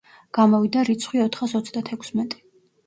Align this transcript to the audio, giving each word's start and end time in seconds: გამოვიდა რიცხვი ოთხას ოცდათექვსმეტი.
გამოვიდა 0.37 0.85
რიცხვი 0.89 1.23
ოთხას 1.27 1.55
ოცდათექვსმეტი. 1.63 2.47